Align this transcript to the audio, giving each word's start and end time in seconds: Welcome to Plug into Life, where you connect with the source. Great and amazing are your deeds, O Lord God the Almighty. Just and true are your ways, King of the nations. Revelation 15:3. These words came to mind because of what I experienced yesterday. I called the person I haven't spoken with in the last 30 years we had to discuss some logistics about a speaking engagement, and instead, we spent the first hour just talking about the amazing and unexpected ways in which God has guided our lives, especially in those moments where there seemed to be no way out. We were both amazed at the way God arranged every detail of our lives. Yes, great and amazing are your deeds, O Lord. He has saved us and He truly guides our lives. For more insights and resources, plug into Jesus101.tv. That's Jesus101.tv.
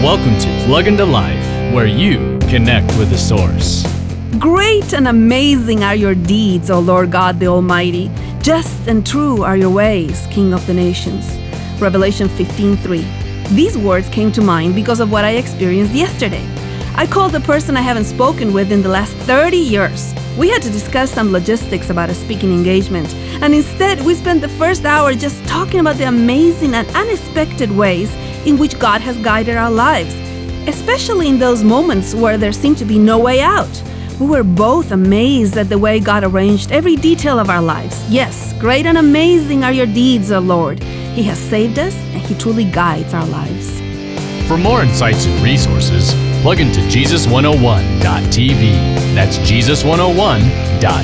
Welcome 0.00 0.38
to 0.38 0.58
Plug 0.64 0.86
into 0.86 1.04
Life, 1.04 1.44
where 1.74 1.86
you 1.88 2.38
connect 2.42 2.96
with 2.96 3.10
the 3.10 3.18
source. 3.18 3.82
Great 4.38 4.92
and 4.94 5.08
amazing 5.08 5.82
are 5.82 5.96
your 5.96 6.14
deeds, 6.14 6.70
O 6.70 6.78
Lord 6.78 7.10
God 7.10 7.40
the 7.40 7.48
Almighty. 7.48 8.08
Just 8.40 8.86
and 8.86 9.04
true 9.04 9.42
are 9.42 9.56
your 9.56 9.70
ways, 9.70 10.28
King 10.30 10.52
of 10.52 10.64
the 10.68 10.72
nations. 10.72 11.26
Revelation 11.82 12.28
15:3. 12.28 13.04
These 13.56 13.76
words 13.76 14.08
came 14.10 14.30
to 14.32 14.40
mind 14.40 14.76
because 14.76 15.00
of 15.00 15.10
what 15.10 15.24
I 15.24 15.30
experienced 15.30 15.92
yesterday. 15.92 16.46
I 16.94 17.04
called 17.04 17.32
the 17.32 17.40
person 17.40 17.76
I 17.76 17.80
haven't 17.80 18.04
spoken 18.04 18.52
with 18.52 18.70
in 18.70 18.82
the 18.82 18.88
last 18.88 19.12
30 19.26 19.56
years 19.56 20.14
we 20.38 20.48
had 20.48 20.62
to 20.62 20.70
discuss 20.70 21.10
some 21.10 21.32
logistics 21.32 21.90
about 21.90 22.08
a 22.10 22.14
speaking 22.14 22.52
engagement, 22.54 23.12
and 23.42 23.52
instead, 23.52 24.00
we 24.02 24.14
spent 24.14 24.40
the 24.40 24.48
first 24.48 24.84
hour 24.84 25.12
just 25.12 25.44
talking 25.48 25.80
about 25.80 25.96
the 25.96 26.04
amazing 26.06 26.74
and 26.74 26.86
unexpected 26.96 27.72
ways 27.72 28.14
in 28.46 28.56
which 28.56 28.78
God 28.78 29.00
has 29.00 29.16
guided 29.16 29.56
our 29.56 29.70
lives, 29.72 30.14
especially 30.68 31.26
in 31.26 31.40
those 31.40 31.64
moments 31.64 32.14
where 32.14 32.38
there 32.38 32.52
seemed 32.52 32.78
to 32.78 32.84
be 32.84 33.00
no 33.00 33.18
way 33.18 33.40
out. 33.40 33.66
We 34.20 34.26
were 34.28 34.44
both 34.44 34.92
amazed 34.92 35.56
at 35.56 35.68
the 35.68 35.76
way 35.78 35.98
God 35.98 36.22
arranged 36.22 36.70
every 36.70 36.94
detail 36.94 37.40
of 37.40 37.50
our 37.50 37.60
lives. 37.62 38.08
Yes, 38.08 38.52
great 38.60 38.86
and 38.86 38.96
amazing 38.98 39.64
are 39.64 39.72
your 39.72 39.86
deeds, 39.86 40.30
O 40.30 40.38
Lord. 40.38 40.78
He 41.18 41.24
has 41.24 41.34
saved 41.38 41.80
us 41.80 41.96
and 42.14 42.20
He 42.22 42.36
truly 42.36 42.62
guides 42.70 43.12
our 43.12 43.26
lives. 43.26 43.80
For 44.46 44.56
more 44.56 44.82
insights 44.84 45.26
and 45.26 45.42
resources, 45.44 46.14
plug 46.42 46.60
into 46.60 46.78
Jesus101.tv. 46.82 49.07
That's 49.18 49.36
Jesus101.tv. 49.38 50.98